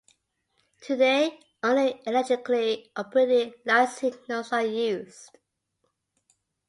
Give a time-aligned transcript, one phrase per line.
[0.81, 5.37] Today, only electrically operated light signals are used.